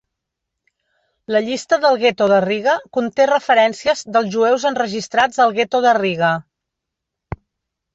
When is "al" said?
5.49-5.59